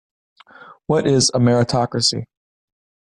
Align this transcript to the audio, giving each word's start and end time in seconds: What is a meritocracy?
What 0.87 1.05
is 1.05 1.29
a 1.29 1.37
meritocracy? 1.37 2.23